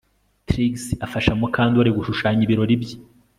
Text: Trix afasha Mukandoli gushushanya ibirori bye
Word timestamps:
Trix 0.47 0.73
afasha 1.05 1.31
Mukandoli 1.39 1.89
gushushanya 1.97 2.41
ibirori 2.43 2.75
bye 2.81 2.95